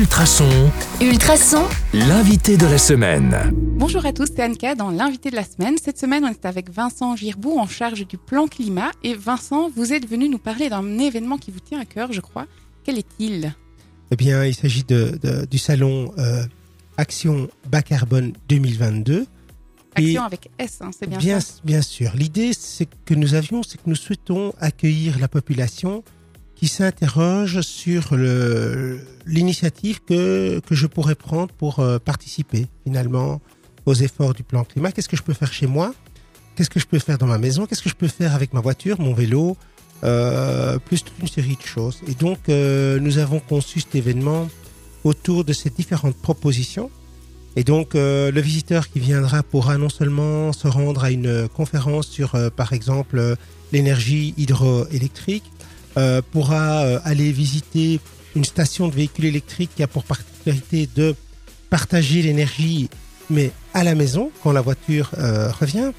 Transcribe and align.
Ultrason, 0.00 0.70
Ultrason, 1.00 1.64
l'invité 1.94 2.58
de 2.58 2.66
la 2.66 2.76
semaine. 2.76 3.34
Bonjour 3.78 4.04
à 4.04 4.12
tous, 4.12 4.26
c'est 4.26 4.44
Anka 4.44 4.74
dans 4.74 4.90
l'invité 4.90 5.30
de 5.30 5.36
la 5.36 5.42
semaine. 5.42 5.76
Cette 5.82 5.96
semaine, 5.98 6.22
on 6.22 6.28
est 6.28 6.44
avec 6.44 6.68
Vincent 6.68 7.16
Girbou 7.16 7.58
en 7.58 7.66
charge 7.66 8.06
du 8.06 8.18
plan 8.18 8.46
climat. 8.46 8.90
Et 9.02 9.14
Vincent, 9.14 9.70
vous 9.74 9.94
êtes 9.94 10.06
venu 10.06 10.28
nous 10.28 10.36
parler 10.36 10.68
d'un 10.68 10.98
événement 10.98 11.38
qui 11.38 11.50
vous 11.50 11.60
tient 11.60 11.80
à 11.80 11.86
cœur, 11.86 12.12
je 12.12 12.20
crois. 12.20 12.44
Quel 12.84 12.98
est-il? 12.98 13.54
Eh 14.10 14.16
bien, 14.16 14.44
il 14.44 14.54
s'agit 14.54 14.84
de, 14.84 15.18
de- 15.22 15.46
du 15.46 15.56
salon 15.56 16.12
euh, 16.18 16.44
Action 16.98 17.48
Bas 17.70 17.80
Carbone 17.80 18.34
2022. 18.50 19.26
Action 19.94 20.22
Et 20.22 20.26
avec 20.26 20.50
S, 20.58 20.76
hein, 20.82 20.90
c'est 20.98 21.08
bien, 21.08 21.16
bien, 21.18 21.40
ça? 21.40 21.54
bien 21.64 21.80
sûr. 21.80 22.12
L'idée, 22.14 22.50
c'est 22.52 22.86
que 23.06 23.14
nous 23.14 23.32
avions, 23.32 23.62
c'est 23.62 23.78
que 23.78 23.88
nous 23.88 23.96
souhaitons 23.96 24.52
accueillir 24.60 25.18
la 25.18 25.28
population 25.28 26.04
qui 26.56 26.68
s'interroge 26.68 27.60
sur 27.60 28.16
l'initiative 29.26 30.00
que, 30.04 30.60
que 30.60 30.74
je 30.74 30.86
pourrais 30.86 31.14
prendre 31.14 31.52
pour 31.54 31.80
euh, 31.80 31.98
participer 31.98 32.66
finalement 32.84 33.40
aux 33.84 33.94
efforts 33.94 34.34
du 34.34 34.42
plan 34.42 34.64
climat. 34.64 34.90
Qu'est-ce 34.90 35.08
que 35.08 35.16
je 35.16 35.22
peux 35.22 35.34
faire 35.34 35.52
chez 35.52 35.66
moi? 35.66 35.94
Qu'est-ce 36.54 36.70
que 36.70 36.80
je 36.80 36.86
peux 36.86 36.98
faire 36.98 37.18
dans 37.18 37.26
ma 37.26 37.38
maison? 37.38 37.66
Qu'est-ce 37.66 37.82
que 37.82 37.90
je 37.90 37.94
peux 37.94 38.08
faire 38.08 38.34
avec 38.34 38.54
ma 38.54 38.60
voiture, 38.60 38.98
mon 39.00 39.12
vélo? 39.12 39.56
Euh, 40.02 40.78
Plus 40.78 41.04
toute 41.04 41.18
une 41.20 41.28
série 41.28 41.56
de 41.56 41.66
choses. 41.66 42.00
Et 42.08 42.14
donc, 42.14 42.38
euh, 42.48 42.98
nous 42.98 43.18
avons 43.18 43.38
conçu 43.38 43.80
cet 43.80 43.94
événement 43.94 44.48
autour 45.04 45.44
de 45.44 45.52
ces 45.52 45.70
différentes 45.70 46.16
propositions. 46.16 46.90
Et 47.58 47.64
donc, 47.64 47.94
le 47.94 48.40
visiteur 48.40 48.90
qui 48.90 49.00
viendra 49.00 49.42
pourra 49.42 49.78
non 49.78 49.88
seulement 49.88 50.52
se 50.52 50.68
rendre 50.68 51.04
à 51.04 51.10
une 51.10 51.48
conférence 51.48 52.06
sur, 52.06 52.36
par 52.54 52.74
exemple, 52.74 53.36
l'énergie 53.72 54.34
hydroélectrique, 54.36 55.44
euh, 55.96 56.22
pourra 56.32 56.82
euh, 56.82 56.98
aller 57.04 57.32
visiter 57.32 58.00
une 58.34 58.44
station 58.44 58.88
de 58.88 58.94
véhicules 58.94 59.24
électriques 59.24 59.70
qui 59.76 59.82
a 59.82 59.86
pour 59.86 60.04
particularité 60.04 60.88
de 60.94 61.14
partager 61.70 62.22
l'énergie, 62.22 62.88
mais 63.30 63.50
à 63.74 63.82
la 63.82 63.94
maison, 63.94 64.30
quand 64.42 64.52
la 64.52 64.60
voiture 64.60 65.10
euh, 65.18 65.50
revient, 65.50 65.92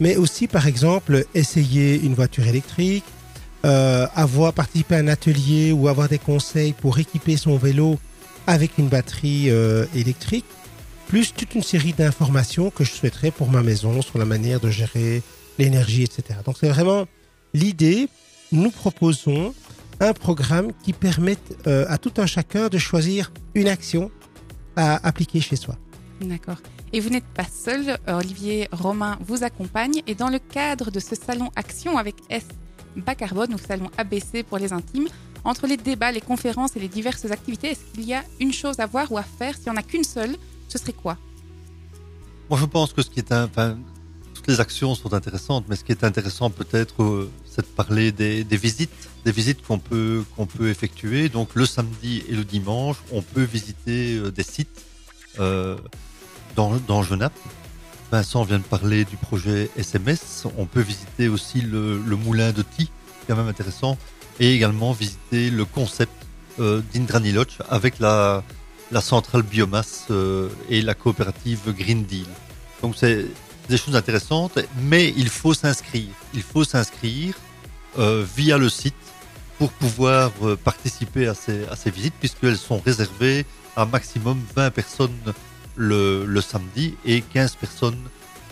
mais 0.00 0.16
aussi, 0.16 0.48
par 0.48 0.66
exemple, 0.66 1.24
essayer 1.34 2.00
une 2.00 2.14
voiture 2.14 2.46
électrique, 2.46 3.04
euh, 3.64 4.06
avoir 4.14 4.52
participé 4.52 4.96
à 4.96 4.98
un 4.98 5.08
atelier 5.08 5.72
ou 5.72 5.88
avoir 5.88 6.08
des 6.08 6.18
conseils 6.18 6.72
pour 6.72 6.98
équiper 6.98 7.36
son 7.36 7.56
vélo 7.56 7.98
avec 8.46 8.76
une 8.76 8.88
batterie 8.88 9.50
euh, 9.50 9.86
électrique 9.94 10.44
plus 11.08 11.32
toute 11.32 11.54
une 11.54 11.62
série 11.62 11.92
d'informations 11.92 12.70
que 12.70 12.84
je 12.84 12.90
souhaiterais 12.90 13.30
pour 13.30 13.48
ma 13.48 13.62
maison 13.62 14.02
sur 14.02 14.18
la 14.18 14.24
manière 14.24 14.60
de 14.60 14.70
gérer 14.70 15.22
l'énergie, 15.58 16.02
etc. 16.02 16.40
Donc 16.44 16.56
c'est 16.58 16.68
vraiment 16.68 17.06
l'idée. 17.52 18.08
Nous 18.52 18.70
proposons 18.70 19.54
un 20.00 20.12
programme 20.12 20.72
qui 20.82 20.92
permette 20.92 21.56
euh, 21.66 21.86
à 21.88 21.98
tout 21.98 22.12
un 22.18 22.26
chacun 22.26 22.68
de 22.68 22.78
choisir 22.78 23.32
une 23.54 23.68
action 23.68 24.10
à 24.76 25.06
appliquer 25.06 25.40
chez 25.40 25.56
soi. 25.56 25.76
D'accord. 26.20 26.56
Et 26.92 27.00
vous 27.00 27.10
n'êtes 27.10 27.24
pas 27.26 27.44
seul, 27.44 27.98
Olivier 28.06 28.68
Romain 28.72 29.18
vous 29.26 29.42
accompagne. 29.42 30.02
Et 30.06 30.14
dans 30.14 30.28
le 30.28 30.38
cadre 30.38 30.90
de 30.90 31.00
ce 31.00 31.14
salon 31.16 31.50
Action 31.56 31.98
avec 31.98 32.16
S 32.30 32.44
bas 32.96 33.16
carbone 33.16 33.52
ou 33.54 33.58
salon 33.58 33.90
ABC 33.98 34.44
pour 34.44 34.58
les 34.58 34.72
intimes, 34.72 35.08
entre 35.42 35.66
les 35.66 35.76
débats, 35.76 36.12
les 36.12 36.20
conférences 36.20 36.76
et 36.76 36.80
les 36.80 36.88
diverses 36.88 37.24
activités, 37.26 37.72
est-ce 37.72 37.84
qu'il 37.92 38.04
y 38.04 38.14
a 38.14 38.22
une 38.40 38.52
chose 38.52 38.78
à 38.78 38.86
voir 38.86 39.10
ou 39.10 39.18
à 39.18 39.22
faire? 39.24 39.54
S'il 39.56 39.64
n'y 39.64 39.70
en 39.70 39.76
a 39.76 39.82
qu'une 39.82 40.04
seule, 40.04 40.36
ce 40.68 40.78
serait 40.78 40.92
quoi? 40.92 41.18
Moi, 42.48 42.58
je 42.60 42.64
pense 42.66 42.92
que 42.92 43.02
ce 43.02 43.10
qui 43.10 43.18
est, 43.18 43.32
un- 43.32 43.44
enfin, 43.46 43.76
les 44.46 44.60
actions 44.60 44.94
sont 44.94 45.14
intéressantes, 45.14 45.64
mais 45.68 45.76
ce 45.76 45.84
qui 45.84 45.92
est 45.92 46.04
intéressant 46.04 46.50
peut-être, 46.50 47.02
euh, 47.02 47.30
c'est 47.44 47.62
de 47.62 47.66
parler 47.66 48.12
des, 48.12 48.44
visites, 48.56 48.90
des 49.24 49.32
visites 49.32 49.62
qu'on 49.62 49.78
peut 49.78 50.24
peut 50.56 50.68
effectuer. 50.68 51.28
Donc 51.28 51.54
le 51.54 51.66
samedi 51.66 52.22
et 52.28 52.32
le 52.32 52.44
dimanche, 52.44 52.96
on 53.12 53.22
peut 53.22 53.42
visiter 53.42 54.16
euh, 54.16 54.30
des 54.30 54.42
sites 54.42 54.84
euh, 55.40 55.76
dans 56.56 56.76
dans 56.88 57.02
Genappe. 57.02 57.38
Vincent 58.10 58.44
vient 58.44 58.58
de 58.58 58.64
parler 58.64 59.04
du 59.04 59.16
projet 59.16 59.70
SMS. 59.76 60.46
On 60.56 60.66
peut 60.66 60.80
visiter 60.80 61.28
aussi 61.28 61.60
le, 61.60 61.98
moulin 62.16 62.52
de 62.52 62.62
Ti, 62.62 62.90
quand 63.26 63.36
même 63.36 63.48
intéressant, 63.48 63.98
et 64.38 64.54
également 64.54 64.92
visiter 64.92 65.50
le 65.50 65.64
concept 65.64 66.12
euh, 66.60 66.80
d'Indrani 66.92 67.32
Lodge 67.32 67.58
avec 67.68 67.98
la 67.98 68.42
la 68.92 69.00
centrale 69.00 69.42
biomasse 69.42 70.08
et 70.68 70.82
la 70.82 70.94
coopérative 70.94 71.72
Green 71.76 72.04
Deal. 72.04 72.26
Donc 72.82 72.94
c'est 72.96 73.24
des 73.68 73.76
choses 73.76 73.96
intéressantes, 73.96 74.58
mais 74.82 75.12
il 75.16 75.28
faut 75.28 75.54
s'inscrire. 75.54 76.10
Il 76.34 76.42
faut 76.42 76.64
s'inscrire 76.64 77.34
euh, 77.98 78.24
via 78.36 78.58
le 78.58 78.68
site 78.68 78.94
pour 79.58 79.70
pouvoir 79.70 80.32
euh, 80.42 80.56
participer 80.56 81.26
à 81.26 81.34
ces, 81.34 81.64
à 81.66 81.76
ces 81.76 81.90
visites, 81.90 82.14
puisqu'elles 82.18 82.58
sont 82.58 82.78
réservées 82.78 83.46
à 83.76 83.86
maximum 83.86 84.40
20 84.54 84.70
personnes 84.70 85.32
le, 85.76 86.24
le 86.26 86.40
samedi 86.40 86.94
et 87.04 87.20
15 87.20 87.56
personnes, 87.56 87.98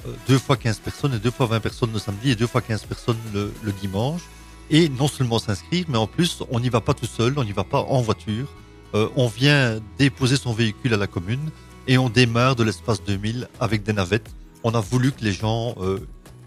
euh, 0.06 0.12
deux 0.28 0.38
fois 0.38 0.56
15 0.56 0.78
personnes 0.78 1.14
et 1.14 1.18
deux 1.18 1.30
fois 1.30 1.46
20 1.46 1.60
personnes 1.60 1.92
le 1.92 1.98
samedi 1.98 2.30
et 2.30 2.34
deux 2.34 2.46
fois 2.46 2.60
15 2.60 2.84
personnes 2.84 3.18
le, 3.32 3.52
le 3.62 3.72
dimanche. 3.72 4.22
Et 4.70 4.88
non 4.88 5.08
seulement 5.08 5.38
s'inscrire, 5.38 5.84
mais 5.88 5.98
en 5.98 6.06
plus, 6.06 6.42
on 6.50 6.60
n'y 6.60 6.70
va 6.70 6.80
pas 6.80 6.94
tout 6.94 7.06
seul, 7.06 7.34
on 7.36 7.44
n'y 7.44 7.52
va 7.52 7.64
pas 7.64 7.80
en 7.80 8.00
voiture. 8.00 8.46
Euh, 8.94 9.08
on 9.16 9.26
vient 9.28 9.80
déposer 9.98 10.36
son 10.36 10.52
véhicule 10.52 10.94
à 10.94 10.96
la 10.96 11.06
commune 11.06 11.50
et 11.88 11.98
on 11.98 12.08
démarre 12.08 12.56
de 12.56 12.64
l'espace 12.64 13.02
2000 13.02 13.48
avec 13.60 13.82
des 13.82 13.92
navettes. 13.92 14.30
On 14.64 14.74
a 14.74 14.80
voulu 14.80 15.12
que 15.12 15.24
les 15.24 15.32
gens 15.32 15.74
euh, 15.80 15.98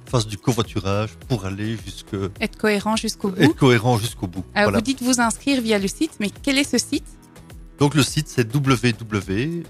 fassent 0.09 0.27
du 0.27 0.37
covoiturage 0.37 1.11
pour 1.27 1.45
aller 1.45 1.77
jusque 1.85 2.15
Être 2.39 2.57
cohérent 2.57 2.95
jusqu'au 2.95 3.29
bout 3.29 3.41
être 3.41 3.55
cohérent 3.55 3.97
jusqu'au 3.97 4.27
bout. 4.27 4.43
Alors, 4.53 4.69
Voilà. 4.69 4.77
Vous 4.79 4.83
dites 4.83 5.01
vous 5.03 5.19
inscrire 5.19 5.61
via 5.61 5.79
le 5.79 5.87
site, 5.87 6.11
mais 6.19 6.29
quel 6.43 6.57
est 6.57 6.69
ce 6.69 6.77
site? 6.77 7.05
Donc 7.79 7.95
le 7.95 8.03
site 8.03 8.27
c'est 8.29 8.53
www.genap.be. 8.53 9.65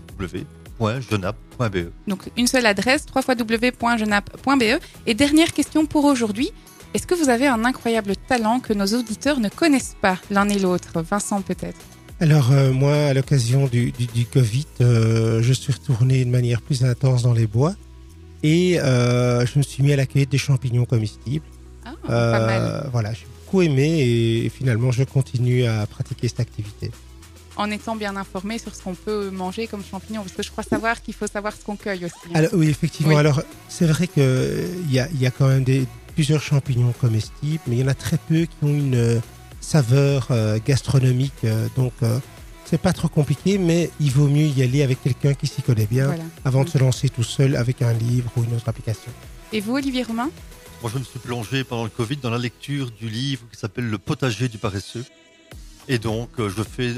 Donc 2.08 2.30
une 2.38 2.48
seule 2.48 2.66
adresse, 2.66 3.06
www.genap.be. 3.14 4.80
Et 5.08 5.14
dernière 5.14 5.54
question 5.54 5.86
pour 5.86 6.06
aujourd'hui. 6.06 6.52
Est-ce 6.94 7.08
que 7.08 7.16
vous 7.16 7.30
avez 7.30 7.48
un 7.48 7.66
incroyable 7.66 8.16
talent 8.16 8.60
que 8.62 8.72
nos 8.74 8.86
auditeurs 8.86 9.40
ne 9.40 9.50
connaissent 9.50 9.98
pas 10.02 10.18
l'un 10.30 10.48
et 10.48 10.60
l'autre? 10.60 11.02
Vincent 11.02 11.42
peut-être. 11.42 11.78
Alors 12.22 12.52
euh, 12.54 12.72
moi, 12.72 12.96
à 12.96 13.14
l'occasion 13.14 13.68
du, 13.68 13.92
du, 13.92 14.06
du 14.06 14.26
Covid, 14.26 14.66
euh, 14.80 15.42
je 15.42 15.52
suis 15.52 15.74
retourné 15.74 16.24
de 16.24 16.30
manière 16.30 16.62
plus 16.62 16.86
intense 16.86 17.24
dans 17.24 17.34
les 17.34 17.48
bois 17.48 17.76
et 18.46 18.80
euh, 18.80 19.46
je 19.46 19.58
me 19.60 19.64
suis 19.64 19.82
mis 19.84 19.92
à 19.94 19.96
la 19.96 20.06
cueillette 20.06 20.30
des 20.30 20.38
champignons 20.38 20.86
comestibles. 20.86 21.46
Ah, 21.86 21.94
pas 22.08 22.40
mal. 22.46 22.62
Euh, 22.62 22.82
voilà, 22.92 23.14
j'ai 23.14 23.26
beaucoup 23.46 23.62
aimé 23.62 23.88
et 24.46 24.50
finalement 24.50 24.92
je 24.92 25.04
continue 25.04 25.66
à 25.66 25.86
pratiquer 25.88 26.28
cette 26.28 26.40
activité. 26.42 26.92
En 27.58 27.72
étant 27.72 27.96
bien 27.96 28.16
informé 28.18 28.58
sur 28.60 28.76
ce 28.76 28.84
qu'on 28.84 28.96
peut 28.96 29.30
manger 29.32 29.66
comme 29.68 29.84
champignons. 29.84 30.22
Parce 30.26 30.34
que 30.36 30.44
je 30.44 30.52
crois 30.52 30.64
savoir 30.64 31.02
qu'il 31.02 31.14
faut 31.14 31.28
savoir 31.28 31.54
ce 31.58 31.64
qu'on 31.66 31.78
cueille 31.78 32.04
aussi. 32.06 32.16
hein. 32.28 32.40
Alors, 32.40 32.52
oui, 32.54 32.68
effectivement. 32.70 33.14
Oui. 33.14 33.20
Alors, 33.20 33.42
c'est 33.70 33.86
vrai 33.94 34.08
qu'il 34.08 34.92
y 34.92 35.00
a, 35.00 35.08
y 35.14 35.26
a 35.26 35.32
quand 35.32 35.48
même 35.48 35.64
des, 35.64 35.88
plusieurs 36.16 36.42
champignons 36.42 36.94
comestibles, 37.00 37.62
mais 37.68 37.78
il 37.78 37.82
y 37.82 37.84
en 37.84 37.88
a 37.88 37.94
très 37.94 38.18
peu 38.30 38.42
qui 38.52 38.58
ont 38.64 38.76
une 38.86 38.96
euh, 38.96 39.20
saveur 39.62 40.28
euh, 40.32 40.60
gastronomique. 40.66 41.34
euh, 41.46 41.68
donc, 41.78 41.94
euh, 42.04 42.20
c'est 42.66 42.82
pas 42.82 42.94
trop 42.94 43.08
compliqué, 43.08 43.58
mais 43.58 43.90
il 44.00 44.12
vaut 44.12 44.28
mieux 44.28 44.48
y 44.48 44.62
aller 44.64 44.82
avec 44.84 45.02
quelqu'un 45.02 45.34
qui 45.34 45.48
s'y 45.48 45.62
connaît 45.62 45.86
bien 45.86 46.08
Voilà. 46.08 46.24
avant 46.44 46.64
de 46.64 46.70
se 46.70 46.78
lancer 46.78 47.10
tout 47.10 47.24
seul 47.24 47.56
avec 47.56 47.82
un 47.82 47.94
livre 47.94 48.32
ou 48.38 48.44
une 48.44 48.56
autre 48.56 48.68
application. 48.70 49.12
Et 49.54 49.60
vous, 49.62 49.74
Olivier 49.76 50.04
Romain? 50.04 50.30
Moi 50.82 50.92
je 50.94 51.00
me 51.00 51.04
suis 51.04 51.20
plongé 51.20 51.64
pendant 51.64 51.84
le 51.86 51.90
Covid 51.90 52.18
dans 52.18 52.30
la 52.30 52.38
lecture 52.38 52.92
du 52.92 53.08
livre 53.10 53.44
qui 53.52 53.58
s'appelle 53.58 53.88
Le 53.90 53.98
potager 53.98 54.50
du 54.50 54.58
paresseux. 54.58 55.06
Et 55.88 56.00
donc 56.00 56.30
euh, 56.40 56.50
je 56.50 56.62
fais 56.64 56.94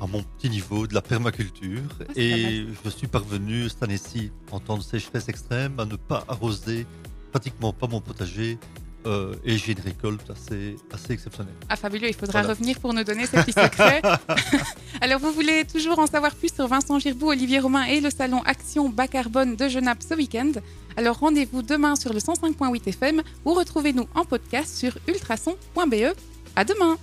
à 0.00 0.06
mon 0.06 0.22
petit 0.22 0.50
niveau 0.50 0.86
de 0.86 0.94
la 0.94 1.00
permaculture 1.02 1.82
Ah, 2.00 2.04
et 2.16 2.66
je 2.84 2.90
suis 2.90 3.06
parvenu 3.06 3.68
cette 3.68 3.82
année-ci 3.82 4.30
en 4.50 4.58
temps 4.60 4.76
de 4.76 4.82
sécheresse 4.82 5.28
extrême 5.28 5.78
à 5.78 5.84
ne 5.84 5.96
pas 5.96 6.24
arroser 6.28 6.86
pratiquement 7.30 7.72
pas 7.72 7.86
mon 7.86 8.00
potager 8.00 8.58
euh, 9.06 9.34
et 9.44 9.56
j'ai 9.58 9.72
une 9.72 9.80
récolte 9.80 10.28
assez, 10.30 10.76
assez 10.92 11.12
exceptionnelle. 11.12 11.54
Ah, 11.68 11.76
fabuleux, 11.76 12.08
il 12.08 12.14
faudra 12.14 12.40
Voilà. 12.40 12.48
revenir 12.54 12.78
pour 12.80 12.92
nous 12.94 13.04
donner 13.04 13.26
ces 13.26 13.36
petits 13.42 13.52
secrets. 13.52 14.02
Alors, 15.00 15.20
vous 15.20 15.32
voulez 15.32 15.64
toujours 15.64 15.98
en 15.98 16.06
savoir 16.06 16.34
plus 16.34 16.52
sur 16.54 16.66
Vincent 16.66 16.98
Girbou, 16.98 17.28
Olivier 17.30 17.58
Romain 17.60 17.84
et 17.84 18.00
le 18.00 18.10
salon 18.10 18.42
Action 18.44 18.88
Bas 18.88 19.08
Carbone 19.08 19.56
de 19.56 19.68
Genappe 19.68 20.02
ce 20.02 20.14
week-end 20.14 20.52
Alors, 20.96 21.18
rendez-vous 21.18 21.62
demain 21.62 21.96
sur 21.96 22.12
le 22.12 22.18
105.8 22.20 22.88
FM 22.88 23.22
ou 23.44 23.52
retrouvez-nous 23.54 24.06
en 24.14 24.24
podcast 24.24 24.76
sur 24.76 24.96
ultrason.be. 25.08 26.14
À 26.56 26.64
demain! 26.64 26.96